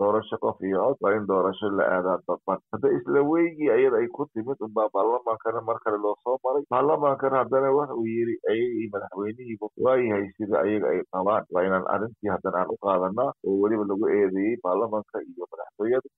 doorasho 0.00 0.36
qof 0.44 0.58
iyo 0.68 0.78
cod 0.86 0.96
waa 1.04 1.14
in 1.18 1.26
doorasho 1.30 1.70
la 1.78 1.84
aadaa 1.96 2.18
dadban 2.28 2.58
hadda 2.72 2.88
isla 2.98 3.20
weygii 3.32 3.70
ayada 3.76 3.96
ay 4.02 4.08
ku 4.16 4.26
timid 4.34 4.58
unbaa 4.66 4.88
baarlamaankana 4.94 5.60
mar 5.68 5.78
kale 5.84 5.98
loo 6.04 6.14
soo 6.24 6.36
maray. 6.44 6.64
Baarlamaankana 6.74 7.36
haddana 7.42 7.70
wuxuu 7.76 8.06
yidhi 8.14 8.34
ayaga 8.50 8.76
iyo 8.80 8.88
madaxweynihiiba 8.94 9.66
waayahay 9.86 10.26
sida 10.36 10.56
ayaga 10.66 10.86
ay 10.94 11.00
qabaan 11.14 11.44
waa 11.54 11.64
inaan 11.68 11.86
arrintii 11.94 12.32
haddana 12.34 12.56
aan 12.62 12.72
u 12.74 12.78
qaadanaa 12.86 13.30
oo 13.48 13.56
weliba 13.62 13.84
lagu 13.90 14.04
eedeeyey 14.18 14.56
baarlamaanka 14.64 15.16
iyo 15.30 15.44
madaxtooyada 15.52 16.08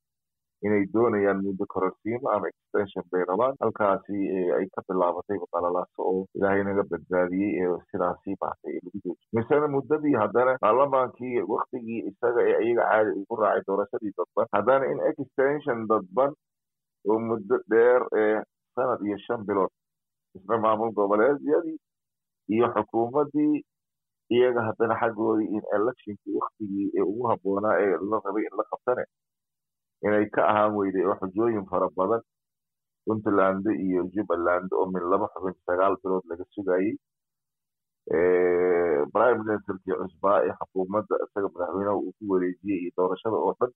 inay 0.66 0.84
doonayaan 0.94 1.40
muddo 1.46 1.64
kororsiimo 1.74 2.28
ama 2.34 2.48
extension 2.52 3.04
bay 3.12 3.22
rabaan 3.30 3.54
halkaasi 3.62 4.16
ay 4.58 4.66
ka 4.74 4.80
bilaabatay 4.88 5.38
balalaaso 5.52 6.00
oo 6.10 6.22
ilaahay 6.38 6.62
naga 6.68 6.84
badbaadiyey 6.92 7.52
ee 7.64 7.76
sidaasi 7.90 8.36
maartay 8.42 8.74
lagu 8.84 8.98
jooji 9.04 9.24
misena 9.38 9.68
muddadii 9.76 10.16
haddana 10.22 10.56
baarlamaankii 10.64 11.34
waktigii 11.54 12.00
isaga 12.10 12.40
ee 12.50 12.58
iyaga 12.66 12.84
caadi 12.90 13.10
ugu 13.20 13.36
raacay 13.42 13.62
doorashadii 13.68 14.12
dadban 14.18 14.46
haddana 14.56 14.84
in 14.92 14.98
extension 15.10 15.78
dadban 15.92 16.32
oo 17.10 17.18
muddo 17.28 17.56
dheer 17.74 18.02
ee 18.22 18.36
sanad 18.74 19.00
iyo 19.08 19.18
shan 19.26 19.40
bilood 19.50 19.72
isna 20.38 20.58
maamul 20.64 20.92
goboleedyadii 20.98 21.78
iyo 22.54 22.66
xukuumaddii 22.74 23.54
iyaga 24.36 24.60
haddana 24.68 24.94
xaggoodii 25.02 25.48
in 25.56 25.62
electionkii 25.78 26.36
waktigii 26.42 26.86
ee 26.98 27.04
ugu 27.12 27.24
habboonaa 27.30 27.76
ee 27.84 27.90
la 28.10 28.20
rabay 28.26 28.44
in 28.48 28.56
la 28.60 28.64
qabtane 28.72 29.04
inay 30.06 30.26
ka 30.34 30.42
ahaan 30.50 30.72
weyday 30.78 31.04
oo 31.10 31.16
xujooyin 31.20 31.66
fara 31.70 31.88
badan. 31.98 32.22
Puntland 33.06 33.64
iyo 33.84 34.02
jubbaland 34.14 34.68
oo 34.78 34.86
min 34.92 35.04
laba 35.10 35.26
xubin 35.34 35.54
sagaal 35.66 35.94
bilood 36.02 36.24
laga 36.30 36.44
sugayey 36.54 36.92
prime 39.12 39.38
ministerkii 39.44 39.94
cusbaa 40.00 40.38
ee 40.46 40.52
xukuumadda 40.58 41.14
isaga 41.24 41.48
madaxweynaha 41.54 41.96
uu 41.96 42.12
ku 42.18 42.24
wareejiyey 42.32 42.80
iyo 42.82 42.90
doorashada 42.96 43.36
oo 43.46 43.52
dhan 43.60 43.72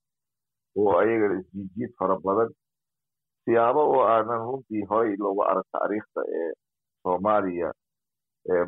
oo 0.81 0.93
ayagana 1.01 1.35
isjiijiid 1.41 1.93
fara 1.99 2.17
badan. 2.27 2.51
Siyaabo 3.45 3.83
oo 3.95 4.03
aanan 4.13 4.41
runtii 4.49 4.85
horey 4.91 5.17
looga 5.25 5.45
arag 5.51 5.67
taariikhda 5.75 6.21
ee 6.39 6.51
soomaaliya 7.03 7.69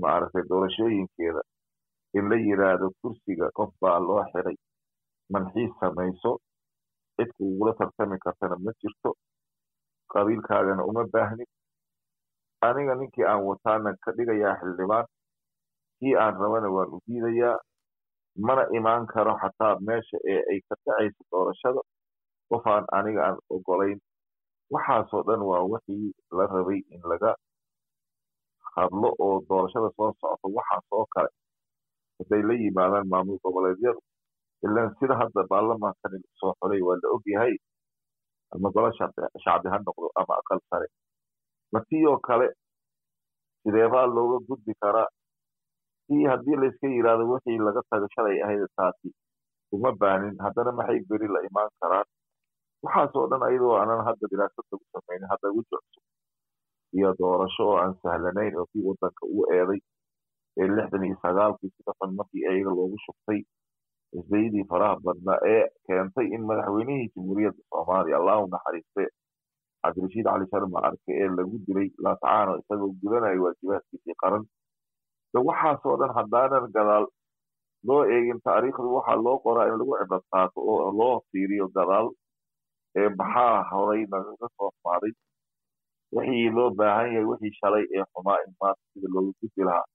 maaragtay 0.04 0.42
doorashooyinkeeda 0.50 1.42
in 2.18 2.24
la 2.30 2.36
yiraahdo 2.46 2.86
kursiga 3.00 3.46
qof 3.58 3.70
baa 3.82 3.98
loo 4.06 4.22
xiray 4.32 4.56
manxiis 5.34 5.72
samayso 5.80 6.32
cid 7.16 7.30
kugula 7.38 7.72
tartami 7.78 8.16
kartana 8.24 8.56
ma 8.64 8.72
jirto 8.80 9.10
qabiilkaagana 10.12 10.82
uma 10.90 11.02
baahnin 11.14 11.48
aniga 12.68 12.94
ninkii 13.00 13.26
aan 13.32 13.42
wataana 13.48 13.90
ka 14.04 14.10
dhigayaa 14.16 14.54
xildhibaan 14.60 15.06
kii 15.98 16.14
aan 16.22 16.34
rabana 16.42 16.68
waan 16.76 16.88
u 16.96 16.98
diidayaa 17.06 17.56
mana 18.46 18.62
imaan 18.78 19.06
karo 19.12 19.32
xataa 19.42 19.74
meesha 19.86 20.18
ee 20.32 20.40
ay 20.52 20.58
ka 20.68 20.74
dhacayso 20.84 21.22
doorashada 21.32 21.80
qof 22.50 22.64
aan 22.74 22.84
aniga 22.98 23.20
aan 23.26 23.36
ogolayn 23.54 23.98
waxaasoo 24.74 25.22
dhan 25.28 25.42
waa 25.50 25.62
wixii 25.72 26.08
la 26.36 26.44
rabay 26.54 26.80
in 26.94 27.02
laga 27.10 27.32
hadlo 28.74 29.08
oo 29.24 29.36
doorashada 29.48 29.88
soo 29.96 30.10
socoto 30.20 30.46
waxaas 30.56 30.84
oo 30.98 31.06
kale 31.14 31.30
hadday 32.18 32.42
la 32.48 32.54
yimaadaan 32.62 33.06
maamul 33.12 33.38
goboleedyadu 33.44 34.00
ilan 34.64 34.88
sida 34.98 35.14
hadda 35.20 35.42
baarlamaankani 35.52 36.18
soo 36.40 36.52
xolay 36.60 36.80
waa 36.88 36.98
la 37.02 37.08
ogyahay 37.16 37.54
ama 38.54 38.68
golo 38.74 38.90
shacbi 39.44 39.68
ha 39.72 39.78
noqdo 39.86 40.06
ama 40.20 40.34
aqal 40.40 40.60
sare 40.70 40.86
martii 41.72 42.04
kale 42.28 42.46
sideebaa 43.62 44.06
looga 44.16 44.38
gudbi 44.48 44.72
karaa 44.82 45.08
si 46.06 46.24
haddii 46.30 46.56
layska 46.62 46.86
yidhaahdo 46.96 47.24
wixii 47.32 47.58
laga 47.66 47.82
tago 47.90 48.06
shalay 48.14 48.36
ahayd 48.44 48.64
taasi 48.76 49.08
uma 49.74 49.90
baanin 50.02 50.36
haddana 50.44 50.72
maxay 50.78 51.00
beri 51.10 51.28
la 51.34 51.40
imaan 51.48 51.70
karaan 51.80 52.06
waxaasoo 52.84 53.26
dhan 53.30 53.42
ayadoo 53.48 53.74
aanan 53.80 54.04
hadda 54.08 54.24
diraasad 54.32 54.64
lagu 54.72 54.84
samaynin 54.94 55.28
hadda 55.32 55.48
weji 55.56 55.70
cusub 55.82 56.04
iyo 56.98 57.10
doorasho 57.20 57.64
oo 57.70 57.76
aan 57.82 57.94
sahlanayn 58.02 58.54
oo 58.60 58.66
kii 58.72 58.84
waddanka 58.88 59.22
u 59.36 59.40
eeday 59.56 59.80
ee 60.60 60.68
lixdan 60.76 61.04
iyo 61.08 61.16
sagaalkii 61.24 61.70
sidafan 61.76 62.10
markii 62.18 62.44
ayaga 62.50 62.70
loogu 62.78 62.98
shubtay 63.06 63.40
xisbiyadii 64.14 64.64
faraha 64.72 64.96
badnaa 65.06 65.38
ee 65.54 65.62
keentay 65.86 66.26
in 66.36 66.42
madaxweynihii 66.50 67.08
jamhuuriyadda 67.14 67.62
soomaaliya 67.72 68.16
allahu 68.20 68.44
naxariiste 68.54 69.04
cabdirashiid 69.84 70.26
cali 70.30 70.46
sharma 70.52 70.78
arke 70.88 71.12
ee 71.22 71.28
lagu 71.38 71.56
dilay 71.66 71.88
laascaano 72.04 72.52
isagoo 72.60 72.90
gudanayo 73.02 73.42
waajibaadkiisii 73.46 74.16
qaran 74.22 74.44
waxaasoo 75.48 75.96
dhan 76.00 76.12
haddaanan 76.18 76.66
gadaal 76.76 77.06
loo 77.88 78.02
eegin 78.16 78.40
taariikhdu 78.46 78.88
waxaa 78.96 79.16
loo 79.26 79.36
qoraa 79.46 79.66
in 79.70 79.76
lagu 79.80 79.94
cibrad 80.00 80.24
qaato 80.32 80.58
oo 80.72 80.90
loo 81.00 81.14
fiiriyo 81.30 81.66
gadaal 81.78 82.06
ee 83.00 83.08
maxaa 83.20 83.56
horay 83.70 84.02
nagaga 84.12 84.48
soo 84.56 84.70
xumaaday 84.76 85.12
wixii 86.16 86.50
loo 86.56 86.68
baahan 86.78 87.08
yahay 87.14 87.26
wixii 87.30 87.52
shalay 87.60 87.84
ee 87.96 88.04
xumaa 88.12 88.38
in 88.44 88.52
maanta 88.60 88.82
sida 88.92 89.08
looga 89.14 89.32
gudbi 89.40 89.62
lahaa 89.68 89.86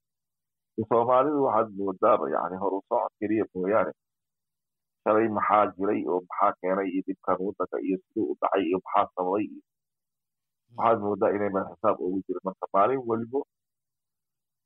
soomaalidu 0.89 1.39
waxaad 1.47 1.69
moodaaba 1.79 2.25
yani 2.35 2.55
hor 2.61 2.73
socod 2.89 3.11
keliya 3.19 3.45
mooyaane 3.55 3.91
shalay 5.03 5.27
maxaa 5.37 5.65
jiray 5.77 6.01
oo 6.11 6.19
maxaa 6.29 6.51
keenay 6.61 6.87
iyo 6.93 7.01
dhibkan 7.07 7.37
waddanka 7.45 7.77
iyo 7.87 7.97
siduu 8.03 8.25
u 8.31 8.35
dhacay 8.41 8.63
iyo 8.69 8.77
maxaa 8.85 9.07
sababay? 9.15 9.45
Iyo 9.51 9.61
waxaad 10.77 10.97
moodaa 11.05 11.31
inay 11.35 11.51
madax 11.55 11.71
xisaab 11.75 11.97
ugu 12.05 12.19
jirin 12.25 12.43
marka 12.47 12.65
maalin 12.73 13.01
welibo 13.09 13.39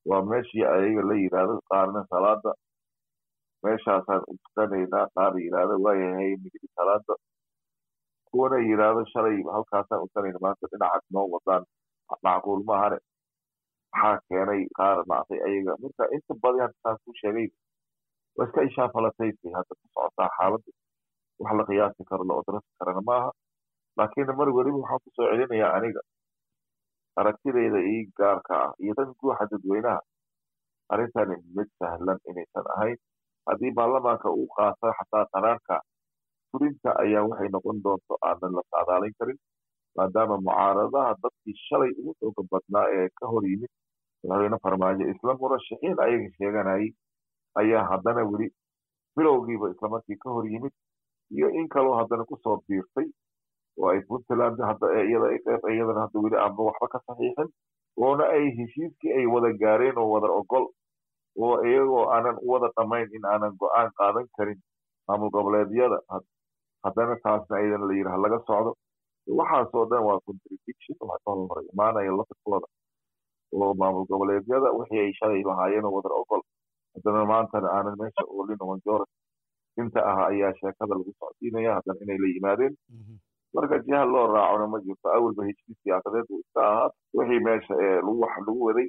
waa 0.09 0.21
meeshii 0.29 0.65
ayaga 0.75 1.01
la 1.09 1.15
yidhaahdo 1.23 1.55
qaarna 1.69 2.01
salaada 2.11 2.51
meeshaasaan 3.63 4.21
u 4.31 4.33
tukanaynaa 4.43 5.05
qaar 5.15 5.33
yidhaahdo 5.45 5.75
waayahay 5.85 6.31
migdi 6.43 6.67
salaada 6.77 7.13
kuwana 8.29 8.57
yidhaahdo 8.69 9.01
shalay 9.13 9.37
halkaasaan 9.55 10.01
ukanayna 10.05 10.39
maanta 10.45 10.65
dhinacaad 10.71 11.03
noo 11.15 11.27
wadaan. 11.33 11.63
Macquul 12.25 12.61
maahane 12.69 12.97
maxaa 13.93 14.17
keenay 14.27 14.61
qaar 14.77 14.97
maartay 15.11 15.39
ayaga. 15.47 15.73
Marka 15.83 16.03
inta 16.15 16.33
badan 16.43 16.71
saan 16.83 16.97
ku 17.05 17.11
sheegay 17.21 17.47
waa 18.37 18.45
iska 18.47 18.61
ishaafalataysa 18.69 19.47
hadda 19.57 19.73
ku 19.79 19.85
socotaa 19.93 20.29
xaaladda 20.37 20.71
wax 21.43 21.51
la 21.59 21.63
qiyaasi 21.69 22.01
karo 22.09 22.23
la 22.29 22.33
odrasi 22.41 22.69
karana 22.79 23.01
maaha. 23.09 23.29
Laakiin 23.97 24.31
mar 24.39 24.47
weliba 24.57 24.77
waxaan 24.83 25.01
ku 25.03 25.09
soo 25.15 25.27
celinayaa 25.31 25.71
aniga. 25.77 26.01
Aragtidayda 27.19 27.79
ii 27.93 28.01
gaarka 28.19 28.53
ah 28.65 28.71
iyo 28.83 28.93
tan 28.97 29.09
guuxa 29.19 29.45
dadweynaha. 29.51 29.99
Arrintani 30.93 31.35
mid 31.55 31.69
sahlan 31.79 32.19
inaysan 32.29 32.65
ahayn 32.75 32.97
haddii 33.47 33.71
baarlamaanka 33.77 34.29
uu 34.39 34.47
qaata 34.57 34.87
xataa 34.97 35.25
qaraarka 35.33 35.75
fulinta 36.51 36.89
ayaa 37.03 37.23
waxay 37.29 37.49
noqon 37.55 37.77
doonto 37.85 38.13
aanan 38.29 38.53
la 38.57 38.63
saadaalin 38.71 39.13
karin. 39.19 39.37
Maadaama 39.97 40.37
mucaaradaha 40.47 41.11
dadkii 41.23 41.55
shalay 41.67 41.91
ugu 41.99 42.13
xooga 42.19 42.41
badnaa 42.51 42.87
ee 42.97 43.07
ka 43.19 43.25
hor 43.31 43.43
yimid 43.51 43.71
madaxweyne 44.23 44.57
farmaajo 44.65 45.03
isla 45.13 45.33
murashaxiin 45.41 45.97
ayaga 46.05 46.29
sheeganayay 46.37 46.87
ayaa 47.61 47.83
haddana 47.91 48.23
weli 48.31 48.47
bilowgiiba 49.15 49.69
islamarkii 49.73 50.17
ka 50.23 50.29
hor 50.35 50.45
yimid 50.53 50.73
iyo 51.37 51.49
in 51.59 51.67
kaloo 51.69 51.95
haddana 51.99 52.25
ku 52.25 52.37
soo 52.43 52.57
biirtay. 52.67 53.07
Oo 53.77 53.87
ay 53.89 54.01
puntland 54.07 54.57
iyadana 54.59 56.01
hadda 56.03 56.19
weli 56.23 56.37
aanba 56.37 56.61
waxba 56.67 56.87
ka 56.93 56.99
saxiixin 57.07 57.49
oona 57.97 58.25
ay 58.35 58.45
heshiiskii 58.57 59.11
ay 59.17 59.25
wada 59.33 59.49
gaareen 59.61 59.97
oo 59.97 60.09
wada 60.13 60.27
ogol 60.39 60.65
oo 61.41 61.55
iyagoo 61.69 62.05
aanan 62.13 62.37
u 62.41 62.47
wada 62.53 62.69
dhamayn 62.77 63.09
in 63.17 63.25
aanan 63.25 63.53
go'aan 63.59 63.89
qaadan 63.97 64.27
karin 64.37 64.59
maamul 65.07 65.29
goboleedyada 65.35 65.97
haddana 66.83 67.15
taasna 67.23 67.57
ayadana 67.57 67.85
la 67.89 67.93
yidhaha 67.97 68.17
laga 68.25 68.39
socdo. 68.47 68.71
Waxaasoo 69.39 69.85
dhan 69.89 70.03
waa 70.07 70.19
contradiction 70.25 70.97
waxa 71.09 71.23
ka 71.25 71.31
hor 71.31 71.61
imaanaya 71.73 72.11
lafirkooda 72.19 72.67
oo 73.53 73.73
maamul 73.81 74.05
goboleedyada 74.09 74.71
wixii 74.77 74.99
ay 75.05 75.13
shalay 75.19 75.43
lahaayeen 75.49 75.85
oo 75.85 75.93
wada 75.97 76.09
ogol 76.21 76.41
haddana 76.93 77.25
maantana 77.31 77.67
aanan 77.75 77.95
meesha 78.01 78.23
oolin 78.35 78.61
oo 78.63 78.69
majora 78.73 79.05
inta 79.81 79.99
ah 80.11 80.19
ayaa 80.31 80.53
sheekada 80.59 80.93
lagu 80.99 81.11
socodsiinaya 81.19 81.75
haddana 81.77 82.01
inay 82.05 82.17
la 82.23 82.27
yimaadeen. 82.35 82.73
Marka 83.55 83.77
jiha 83.85 84.01
loo 84.13 84.25
raacona 84.33 84.67
ma 84.73 84.79
jirto 84.85 85.07
awalba 85.17 85.45
heshiis 85.47 85.77
siyaasadeed 85.83 86.27
uu 86.33 86.39
iska 86.43 86.61
ahaa. 86.71 86.89
Wixii 87.17 87.39
meesha 87.47 87.73
ee 87.85 87.97
wax 88.21 88.33
lagu 88.47 88.61
waday 88.67 88.87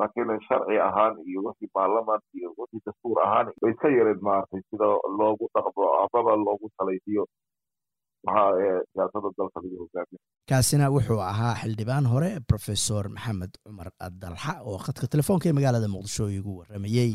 laakiin 0.00 0.32
sharci 0.48 0.76
ahaan 0.88 1.14
iyo 1.30 1.40
wixii 1.46 1.70
baarlamaan 1.76 2.20
iyo 2.38 2.48
wixii 2.58 2.82
dastuur 2.86 3.18
ahaan 3.26 3.46
bay 3.62 3.70
iska 3.74 3.88
yareed 3.98 4.20
maaragtay 4.28 4.60
sida 4.70 4.88
loogu 5.20 5.44
dhaqmo 5.54 5.84
amaba 6.04 6.32
loogu 6.46 6.68
salaysiyo 6.78 7.24
siyaasada 8.30 9.28
dalka 9.38 9.58
lagu 9.62 9.86
kaasina 10.50 10.86
wuxuu 10.94 11.20
ahaa 11.32 11.54
xildhibaan 11.62 12.06
hore 12.12 12.30
profesor 12.50 13.04
maxamed 13.16 13.52
cumar 13.64 13.88
dalxa 14.22 14.52
oo 14.68 14.78
khadka 14.86 15.06
telefoonka 15.14 15.48
ee 15.48 15.54
magaalada 15.58 15.88
muqdisho 15.94 16.26
igu 16.38 16.52
waramayey 16.60 17.10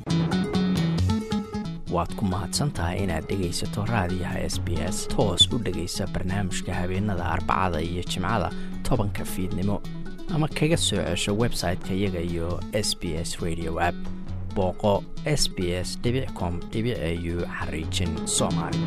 waad 1.95 2.12
ku 2.19 2.24
mahadsantahay 2.34 2.97
inaad 3.04 3.26
dhegaysato 3.32 3.84
raadiyaha 3.93 4.39
s 4.54 4.56
b 4.65 4.67
s. 4.95 4.97
Toos 5.15 5.43
u 5.54 5.58
dhegaysa 5.65 6.08
barnaamijka 6.13 6.71
habeenada 6.80 7.24
arbacada 7.36 7.80
iyo 7.89 8.04
jimcada 8.12 8.50
tobanka 8.88 9.24
fiidnimo. 9.34 9.78
Ama 10.36 10.47
kaga 10.47 10.78
soo 10.78 11.04
cesho 11.10 11.32
website-ka 11.43 11.91
iyaga 12.00 12.21
iyo 12.32 12.47
s 12.88 12.89
b 13.00 13.04
s 13.28 13.30
radio 13.43 13.71
app. 13.89 13.97
Booqo 14.56 14.93
s 15.26 15.43
b 15.56 15.58
s 15.88 15.89
com 16.39 16.54
au 16.78 17.36
xariijin 17.58 18.12
soomaali 18.38 18.80